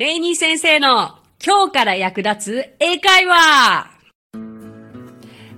[0.00, 3.90] レイニー先生の今日から役立つ英会話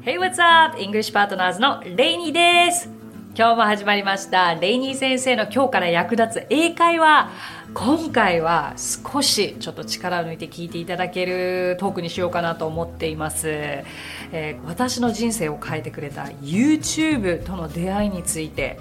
[0.04, 0.76] Hey, what's up?
[0.78, 2.90] English Partners のレイニーです。
[3.36, 4.56] 今日も始まりました。
[4.56, 7.30] レイニー先生の今日から役立つ英会話。
[7.72, 13.48] 今回は少しちょっと力を抜いて聞いていただけるトークにしようかなと思っています。
[13.48, 18.80] えー私の人生を変えてくれた YouTube との出会いについて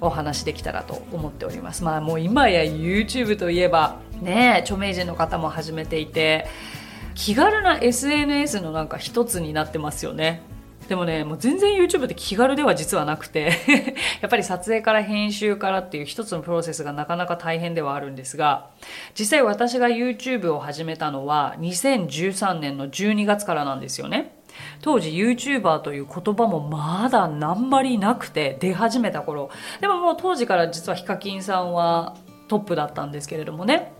[0.00, 1.84] お話できたらと思っております。
[1.84, 6.46] まあもう今や YouTube といえばね著名人の方も始めていて
[7.14, 10.42] 気軽な SNS のなんか一つになってますよね。
[10.88, 13.52] でもね、もう全然 YouTube って気軽では実はなくて
[14.20, 18.66] やっぱり撮影から編集からっていう一つのプロセスがなかなか大変ではあるんですが、
[19.18, 24.34] 実際私が YouTube を始めたのは2013年の12月からなんですよね。
[24.82, 29.48] 当時 YouTuber という言葉もまだ何まりなくて出始めた頃
[29.80, 32.16] でももう当時から実はヒカキンさんは
[32.48, 33.94] トップだったんですけれどもね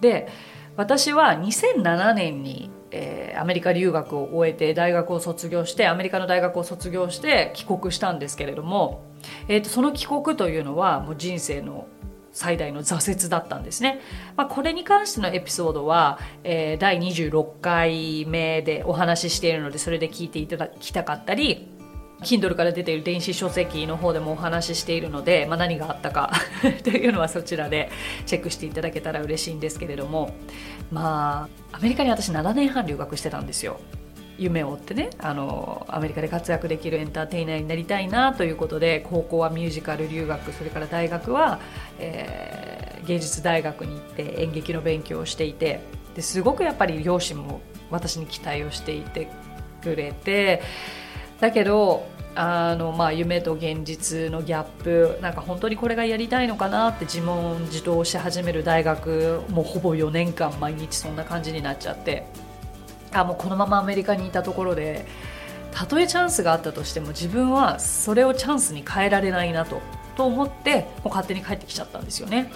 [0.00, 0.28] で
[0.76, 9.02] 私は2007年に、えーアメリカ留学を終えて大学を卒業してアメリカの大学を卒業して帰国したんですけれども、
[9.48, 11.88] えーとその帰国というのはもう人生の
[12.30, 14.00] 最大の挫折だったんですね。
[14.36, 21.68] まあ、これに関してのエピソードは、えー第26回目でお話ししているのでそれで聞いていただきたかったり
[22.22, 26.32] Kindle から出ている電子書籍の方でもお話ししているので、まあ、何があったか
[26.84, 27.90] というのはそちらで
[28.26, 30.34] チェックしていただけたら嬉しいんですけれども
[30.90, 33.78] まあアメリカに私7年半留学してたんですよ。
[34.36, 41.60] 夢を追ってねあのアメリカで活躍できるエンターテイナーになりたいなということで高校はミュージカル留学それから大学は、
[42.00, 42.64] えー
[43.04, 45.80] 芸術大学に行って演劇の勉強をしていて
[46.14, 49.28] ですごくやっぱり両親も私に期待をしていて
[49.82, 50.62] くれて
[51.40, 62.26] だけどあの、まあ、夢と現実のギャップなんか本当にこれがやりたいのかなって自問自答し始める大学もうほぼ4年間毎日そんな感じになっちゃって
[63.12, 65.06] あもうこのままアメリカにいたところで
[65.70, 69.80] たとえチャンスがあったとしても自分はそれをチャンスに変えられないなと
[70.16, 72.50] と思ってもう勝手に帰ってきちゃったんですよね。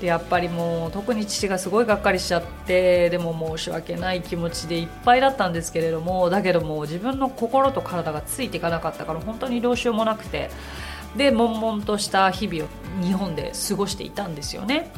[0.00, 10.50] でやっぱりもう特に父がすごいがっかりしちゃってでも申し訳ない気持ちでいっぱいだったんですけれどもだけども自分の心と体がついていかなかったから本当にどうしようもなくて
[11.16, 12.68] で悶々とした日々を
[13.04, 14.90] 日本で過ごしていたんですよね。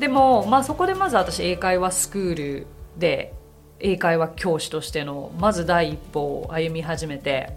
[0.00, 3.34] でも、まあ、そこでまず私英会話スクールで
[3.80, 7.52] 英会話教師としてのまず第一歩を歩み始めて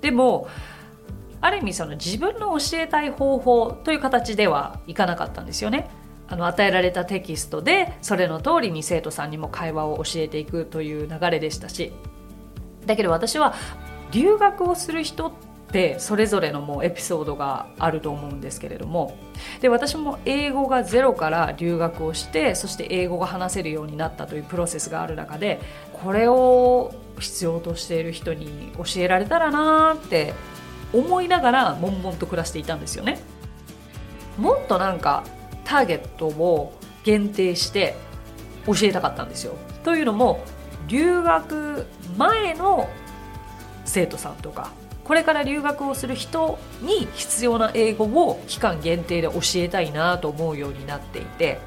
[0.00, 0.48] でも
[1.40, 5.90] ある意味その自分の教えたい方法という形ではいかなかったんですよね。
[6.28, 11.92] あの与えられたテキストでそれの通りに生徒さんにも会話を教えていくという流れでしたし
[12.86, 13.54] だけど私は
[14.12, 15.32] 留学をする人っ
[15.72, 19.16] てそれぞれのもうエピソードがあると思うんですけれども
[19.60, 25.60] で私も英語がゼロから留学をしてそして英語が話せるようになったというプロセスがある中で
[25.92, 30.32] これを必要としている人に教えられたらなーって
[30.92, 33.20] 思いながら悶々と暮らしていたんですよね。
[34.38, 35.24] もっとなんか
[35.64, 36.72] ターゲットを
[37.04, 37.96] 限定して
[38.66, 39.54] 教えたかったんですよ。
[39.84, 40.44] というのも
[40.88, 41.86] 留学
[42.16, 42.88] 前の
[43.84, 44.72] 生徒さんとか
[45.04, 51.58] これから留学をする人に必要な英語を期間限定で教えたいなと思うようになっていて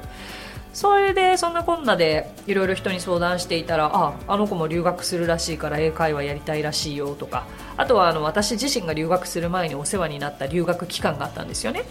[0.74, 7.46] それでそんなこんなでいろいろ人に相談していたらああの子も留学するらしいから英会話やりたいらしいよとか
[7.76, 11.84] あとはあの私自身が留学する前にお世話になった留学期間があったんですよね。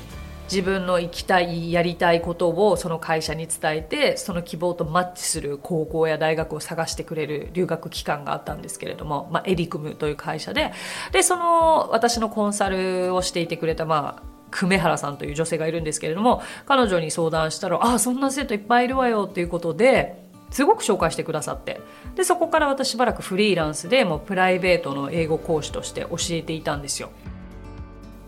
[0.51, 10.73] 自分の行きたいやりたいことをその会社に伝えてその希望とマッチする高校や大学を探してくれる留学期間があったんですけれども、まあ、エリクムという会社で。
[11.13, 20.15] でその私のコンサルをしていてくれたまあ久米原さんという女性がいるんですけれども彼女に相談したら「ああそんな生徒いっぱいいるわよ」っていうことで
[20.51, 21.81] すごく紹介してくださって
[22.15, 27.09] でそこから私しばらくフリーランスでもうプライベートの英語講師として教えていたんですよ。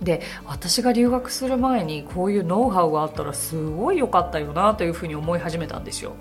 [0.01, 6.13] で私が留学する前にこういうノウハウがあったらすごい良かったよなというふうに思い始めたんですよ。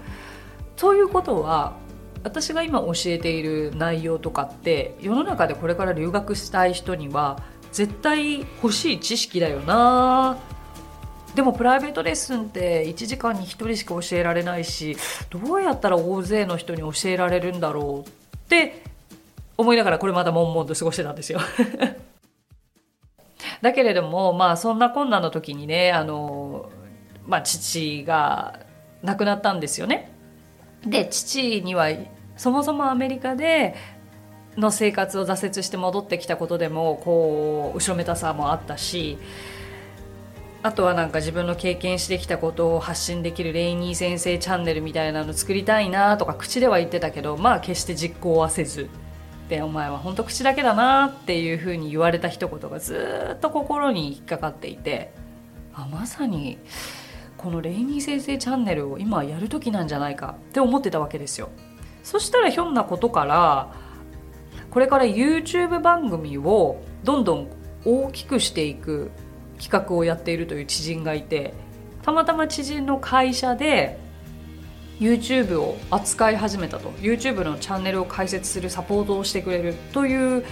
[0.76, 1.72] ということは
[2.22, 7.38] 私が今教えている内容とかって世の中でこれから留学したい人には
[7.74, 10.38] 絶対欲しい知識だよな
[11.34, 14.96] でもプライベートレッスンって1時間に1人しか教えられないし
[15.28, 18.84] どうやったら大勢の人に教えられるんだろうって
[19.58, 21.40] 思いながらこれまだ悶々と過ごしてたんですよ
[23.60, 26.70] だけれどもまあそんな困難の時にねあの、
[27.26, 28.60] まあ、父が
[29.02, 30.12] 亡くなったんですよね。
[30.86, 31.88] で父には
[32.36, 33.74] そもそもアメリカで
[34.56, 39.18] の生活を挫折して戻ってきたことでもこう後ろめたさもあったし
[40.62, 48.88] あとはなんか自分の経験してきたことを発信できるレイニー先生チャンネルみたいなの作りたいなとか口では言ってたけどまあ決して実行はせず。
[49.48, 55.12] でお前は本当口だけだなっていうふうに言われた一言がずっと心に引っかかっていて
[55.74, 56.56] あまさに
[57.36, 61.50] このレイニー先生チャンネルを今やる時なんじゃないかって思ってたわけですよ。
[62.02, 63.83] そしたらひょんなことから
[64.74, 67.48] これから YouTube 番組をどんどん
[67.84, 69.12] 大きくしていく
[69.62, 71.54] 企画をやっているという知人がいて
[72.02, 74.00] たまたま知人の会社で
[74.98, 80.44] YouTube を扱い始めたと YouTube のチャンネルを開設するサポートをしてくれるという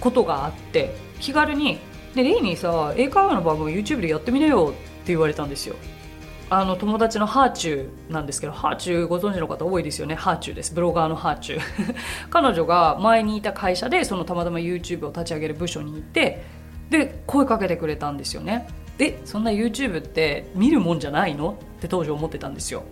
[0.00, 1.78] ことがあって気軽に
[2.16, 5.76] 「でレイにさ英会話の番組 YouTube でやってみなよ」って言われたんですよ。
[6.48, 10.14] あの友達のハーチューなんですけどハーチューご存知の方多いですよね。
[10.14, 10.72] ハーチューです。
[10.74, 11.94] ブロガーのハーチュー。
[12.30, 16.44] 彼女が前にいた会社でそのたまたま YouTube を立ち上げる部署にいて
[16.88, 18.68] で声かけてくれたんですよね。
[18.96, 21.56] でそんな YouTube って見るもんじゃないの？
[21.78, 22.84] って当時思ってたんですよ。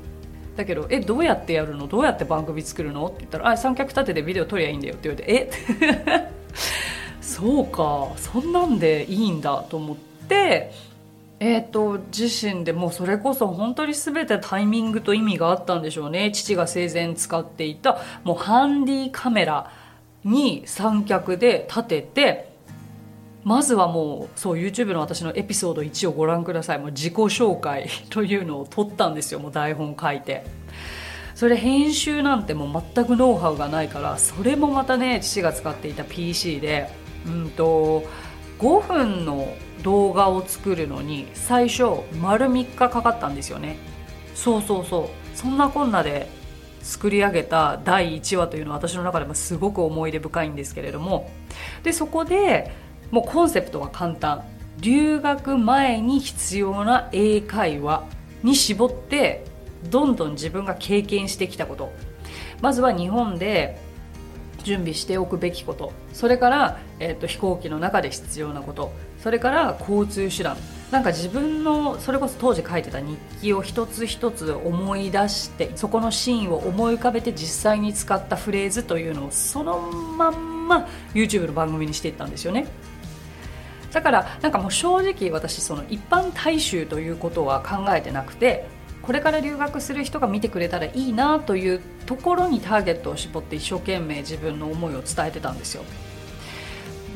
[0.57, 1.87] だけど「えどうやってやるの？
[1.87, 5.51] どうやって番組作るの?」って言ったら「あ三脚立ててビデオ撮りゃいいんだよ」って言われて
[6.11, 6.31] 「え？
[7.23, 8.09] そうか。
[8.17, 9.97] そんなんでいいんだ」と思っ
[10.29, 10.73] て
[11.41, 16.31] えーと、自身でもうそれこそ本当に全てタイミングと意味があったんでしょうね。
[16.33, 19.71] 父が生前使っていたもうハンディカメラ
[20.25, 22.55] に三脚で立てて
[23.43, 26.79] まずはもうそう YouTube の私のエピソード1をご覧ください。
[26.79, 29.41] もう自己紹介 というのを撮ったんですよ。
[29.41, 30.45] もう台本書いて。
[31.35, 36.89] それ編集なんてもう全くノウハウがないからそれもまたね父が使っていた PC で。
[37.27, 38.05] うんと
[38.59, 39.49] 5分の
[39.85, 41.85] 動画を作るのに最初
[42.21, 43.77] 丸3日かかったんですよね。
[44.35, 45.37] そうそうそう。
[45.37, 46.29] そんなこんなで
[46.83, 51.31] 作り上げた第1話というのは私の中でもすごく思い出深いんですけれども。
[51.83, 52.73] でそこで
[53.11, 54.43] もうコンセプトは簡単。
[54.81, 58.05] 留学前に必要な英会話
[58.43, 59.45] に絞って
[59.91, 61.93] どんどん自分が経験してきたこと。
[62.61, 63.79] まずは日本で
[64.65, 65.93] 準備しておくべきこと。
[66.13, 68.93] それから、えーと、飛行機の中で必要なこと。
[69.25, 70.55] それから交通手段。
[70.91, 82.67] なんか自分のそれこそ当時書いてた日記を一つ一つ思い出してそこのシーンを思い浮かべて実際に使ったフレーズというのをそのまんま YouTube の番組にしていったんですよね。
[83.93, 88.67] だからなんかもう正直私その一般大衆ということは考えてなくて
[89.01, 95.83] これから留学する人が見てくれたらいいなというところにターゲットを絞って一生懸命自分の思いを伝えてたんですよ。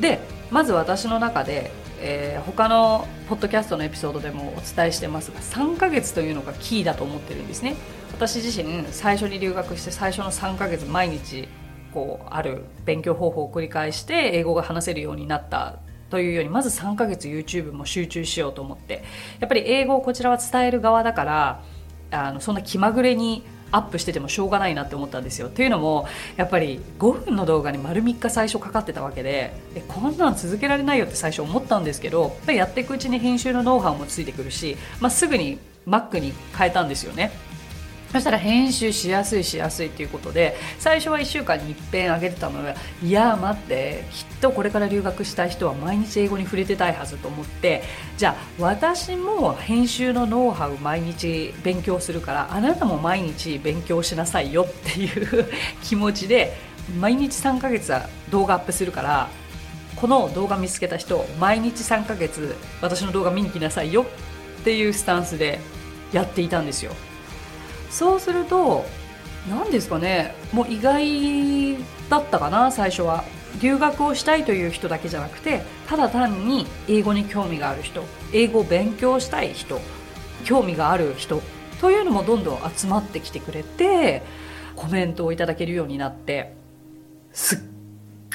[0.00, 0.20] で
[0.50, 1.70] まず私の中で、
[2.00, 7.77] えー、他のポッドキャストのエピソードでもお伝えしてますが3ヶ月というのがキーだと思ってるんですね。
[8.12, 11.49] 私自身最初に留学して最初の3ヶ月毎日
[11.93, 15.79] こうある勉強方法を繰り返して英語が話せるようになった
[16.11, 19.05] というようにまず3ヶ月 YouTube も集中しようと思って。
[19.41, 21.62] やっぱり英語をこちらは伝える側だから
[22.11, 25.49] あのそんな気まぐれにアップしててもしょうがないなって思ったんですよ。
[25.49, 26.06] というのも
[26.37, 37.32] やっぱり5分の動画に丸3日最初かかってたわけでえこんなん続けられないよって最初思ったんですけどやっぱりやっていくうちに編集のノウハウもついてくるし、まあ、すぐに Mac に変えたんですよね。
[38.12, 47.82] そしたら編集しやすいしやすいっていうことで最初は1週間に一遍上げてたのがいや待ってきっとこれから留学したい人は毎日英語に触れてたいはずと思って
[48.16, 55.46] じゃあ私も編集のノウハウ毎日勉強するからあなたも毎日勉強しなさいよっていう
[55.82, 56.56] 気持ちで
[56.98, 59.29] 毎日3ヶ月は動画アップするから
[59.96, 64.06] この動画見つけた人毎日3ヶ月私の動画見に来なさいよ
[64.60, 65.58] っていうスタンスで
[66.12, 66.93] やっていたんですよ。
[67.91, 68.85] そうすると
[69.49, 71.77] 何ですかねもう意外
[72.09, 73.25] だったかな最初は。
[73.61, 79.81] 留学をしたいという人だけじゃなくてただ単に英語に興味がある人英語を勉強したい人
[80.45, 81.43] 興味がある人
[81.81, 84.23] というのもどんどん集まってきてくれて
[84.77, 86.55] コメントをいただけるようになって
[87.33, 87.59] すっ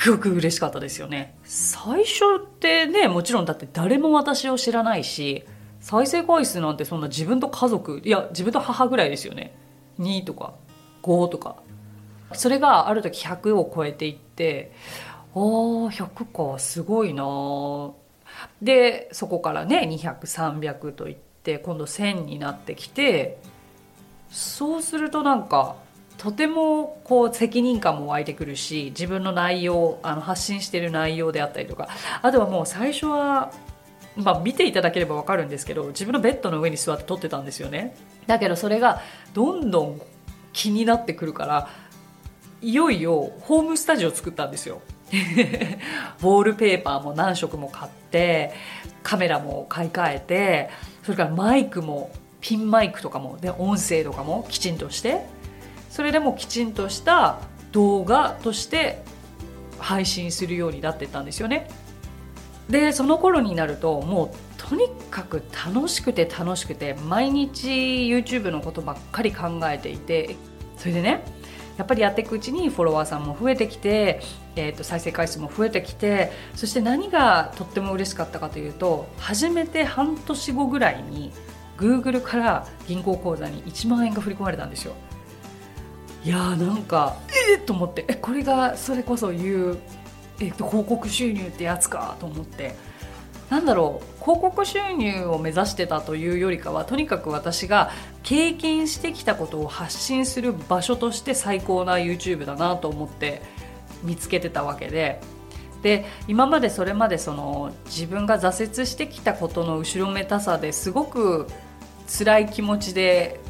[0.05, 1.35] ごく嬉しかったですよね。
[1.43, 5.45] 最初ってねもちろんだって誰も私を知らないし
[5.83, 9.53] 再生回数なんてそんな自分と家族いや自分と母ぐらいですよね。
[9.99, 10.53] 2とか
[11.03, 11.57] 5とか。
[12.31, 14.71] それがある時100を超えていって
[15.35, 17.91] あ100かすごいな。
[18.61, 23.37] でそこからね200300といって今度1000になってきて
[24.29, 25.75] そうするとなんか
[26.17, 31.89] とてもこう責任感も湧いてくるし自分の内容あの発信してる内容であったりとか
[32.21, 33.51] あとはもう最初は
[34.15, 37.95] まあ、見ていただければ分かるんですけど自分のベッドの上に座って撮ってたんですよね
[38.27, 39.01] だけどそれが
[39.33, 40.01] どんどん
[40.51, 41.69] 気になってくるから
[42.61, 48.53] いよいよホームスタジオ作ったんですよ ウォールペーパーも何色も買って
[49.01, 50.69] カメラも買い替えて
[51.03, 55.25] それからマイクもピンマイクとかもで音声とかもきちんとして
[55.89, 57.39] それでもきちんとした
[57.71, 59.01] 動画として
[59.79, 61.69] 配信するようになってったんですよね。
[62.69, 70.35] でその頃になるともうとにかく楽しくて楽しくて毎日 YouTube のことばっかり考えていて
[70.77, 71.23] それでね
[71.77, 74.21] やっぱりやっていくうちにフォロワーさんも増えてきて、
[74.55, 81.31] えー、と再生回数も増えてきてそして何がとっても嬉しかったかというと初めて半年後ぐらいに
[81.77, 84.93] Google から銀行口座に1万円が振り込まれたんですよ。
[86.23, 87.17] いやーなんか
[87.49, 89.77] えっ、と思ってこれがそれこそ言う、
[90.43, 92.75] えー、と広告収入ってやつかと思って。
[93.49, 97.91] なんだろう広告収入を目指してたというよりかはとにかく私が
[98.23, 103.43] 経験してきたことを発信する場所として最高な YouTube だなと思って
[104.01, 105.21] 見つけてたわけで。
[105.83, 111.45] で今までそれまでその自分が挫折してきたことの後ろめたさですごく
[112.07, 113.41] 辛い気持ちで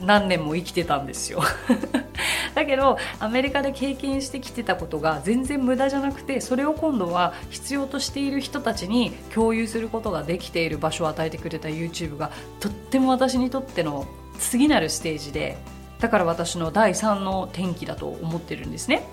[0.00, 1.42] 何年も生きてたんですよ。
[2.58, 14.08] だけどアメリカで経験してきてたことが全然無駄じゃなくてそれを今度は必要としている人たちに共有することができている場所を与えてくれた YouTube がとっても私にとっての
[14.40, 15.56] 次なるステージで
[16.00, 19.04] だから私の第3の転機だと思ってるんですね。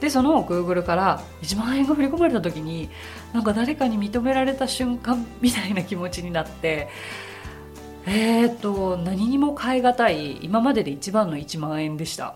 [0.00, 2.90] でその Google から1万円が振り込まれた時に
[3.32, 6.88] なんか誰かに認められた瞬間みたいな気持ちになって
[8.06, 12.34] えー、っと何にも代え難い今までで一番の1万円でした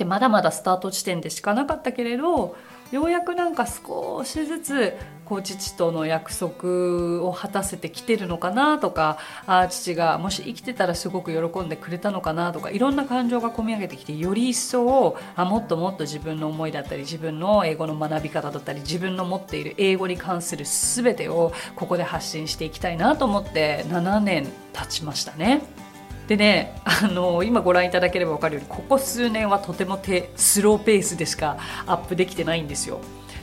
[0.00, 2.56] でまだまだスタート地点でしかなかったけれど
[2.90, 25.89] ようやくなんか少しずつこう父との約束を果たせてきてるのかなとかあ父がもし生きてたらすごく喜んでくれたのかなとかいろんな感情が込み上げてきてより一層あもっともっと自分の思いだったり自分の英語の学び方だったり自分の持っている英語に関する全てをここで発信していきたいなと思って7年経ちましたね。
[26.30, 30.00] でねあの今ご覧いただければ分かるようにここ数年はとても
[30.36, 33.00] スローペースでしかアップできてないんですよ。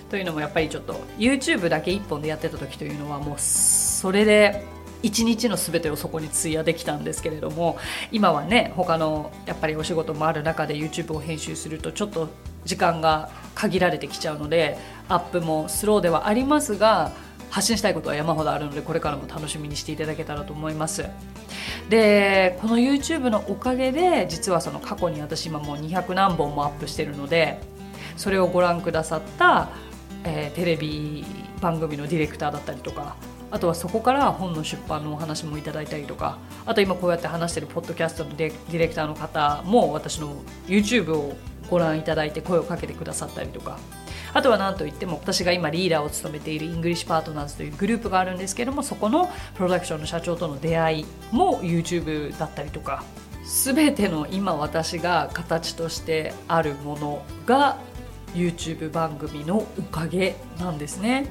[0.09, 4.63] というのもやっぱりちょっと YouTube だけ1本でやってた時というのはもうそれで
[5.03, 7.77] 一日の全てをそこに費やできたんですけれども
[8.13, 12.29] 今はね他のやっぱりお仕事もある中で YouTube を編集するとちょっと
[12.63, 14.77] 時間が限られてきちゃうので
[15.09, 17.11] アップもスローではありますが
[17.49, 21.05] 発信したいことは山ほどあるのでこれからも楽しみにしていただけたらと思います。
[21.89, 27.59] でこの YouTube のおかげで実はその過去に私今もう200何本もアップしてるので
[28.17, 29.69] それをご覧くださった、
[30.23, 31.25] えー、テレビ
[31.61, 33.15] 番組のディレクターだったりとか
[33.49, 40.35] あとはそこから本の出版のお話もいただいたりとかあと今こうやって話してるポッドキャストのディレクターの方も私の
[40.67, 41.37] YouTube を
[41.69, 43.79] ご覧いただいて声をかけてくださったりとか
[44.33, 53.03] あとは何といっても私が今リーダーを務めているイングリッシュパートナーズというグループがあるんですけどもそこのプロダクションの社長との出会いも YouTube だったりとか
[53.45, 57.79] 全ての今私が形としてあるものが
[58.33, 61.27] YouTube 番組のおかげなんですね。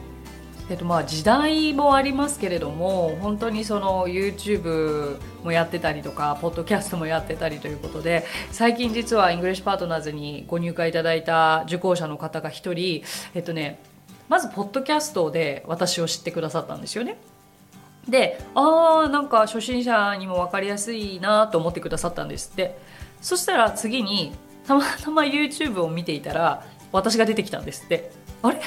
[0.68, 13.04] えっと、まあ時代もありますけれども本当にその YouTube もやってたりとかポッドキャストもやってたりということで最近実はイングリッシュパートナーズにご入会いただいた受講者の方が1人
[13.34, 13.78] えっとね
[14.28, 17.16] まずポッドキャストで私を知ってくださったんですよね。
[18.08, 22.50] でああんか初心者にも分かりやすいなと思ってくださったんです。
[22.52, 22.76] って
[23.20, 24.32] そしたら次に
[24.66, 27.84] たまたま YouTube を見ていたら私が出てきたんです。
[27.84, 28.10] って
[28.42, 28.60] あれ？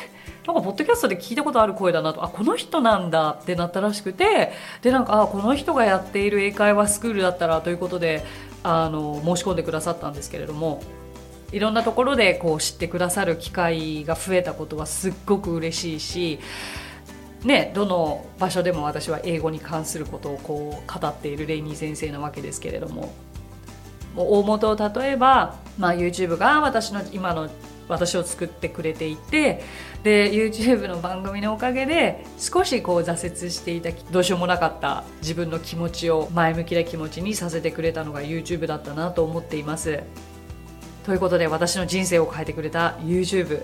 [0.50, 4.52] なんかポッドキャストで聞いたことある声だなとあこの人なんだってなったらしくて
[4.82, 8.26] でなんかあこの人がやっている英会話スクールだったらということで
[8.64, 10.82] あの申し込んでくださったんですけれども
[11.52, 16.40] いろんなところでこう知ってくださる機会が増えたことはすっごく嬉しいし
[17.44, 23.14] ね、どの場所でも私は英語に関することをこう語っているレイニー先生なわけですけれども
[24.14, 27.50] もう大元を例えば、まあ、YouTube が私の今の
[27.90, 29.64] 私を作ってくれていて
[30.04, 40.00] で YouTube の番組のおかげで少しこう挫折していたどうしようもなかった自分の気持ちを前向きな気持ちにさせてくれたのが YouTube だったなと思っています。
[41.06, 43.64] ということで私の人生を変えてくれた YouTube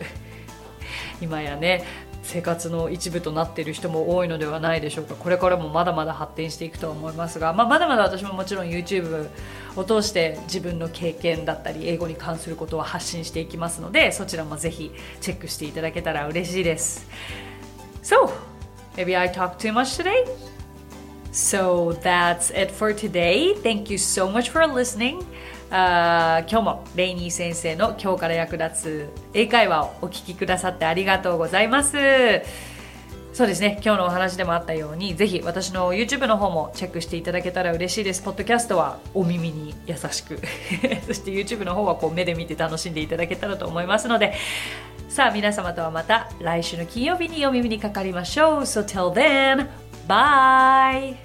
[1.21, 1.83] 今やね
[2.25, 9.29] 生活の一部となっている人も多いのではないでしょうかこれからもまだまだ発展していくとは思いますが、まあ、まだまだ私ももちろん YouTube
[9.75, 14.91] を通して自分の経験だったり英語に関することを発信していきますのでそちらもぜひ
[15.21, 17.07] チェックしていただけたら嬉しいです
[18.01, 18.31] So,
[18.95, 20.25] maybe I talked too much today?
[21.31, 23.53] So that's it for today.
[23.55, 25.25] Thank you so much for listening.
[25.77, 31.97] あ今日もレイニー先生の今日から役立つ英会話をお聞きくださってありがとうございます。
[33.33, 38.21] そうですね今日のお話でもあったようにぜひ私の YouTube の方もチェックしていただけたら嬉しいです。
[38.21, 40.39] ポッドキャストはお耳に優しく。
[41.05, 44.33] そして YouTube の方はこう目で見て楽しんでいただけたらと思いますので。
[45.09, 48.61] さあ皆様とはまた来週の金曜日にお耳にかかりましょう。
[48.61, 49.67] So till then
[50.07, 51.24] bye!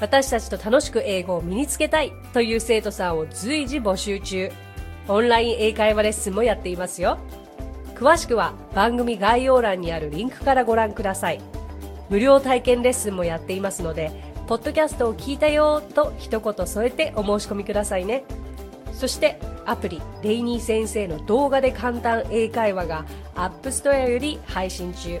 [0.00, 4.50] 私たちと楽しく英語を身につけたいという生徒さんを随時募集中。
[5.08, 7.18] オンライン英会話レッスンもやっていますよ。
[7.94, 11.40] 詳しくは番組概要欄にあるリンクからご覧ください。
[12.08, 14.10] 無料体験レッスンもやっていますので、
[14.46, 18.24] ポッドキャストを聞いたよと一言添えてお申し込みくださいね。
[18.94, 25.20] そしてアプリレイニー先生の動画で簡単英会話が App Store より配信中。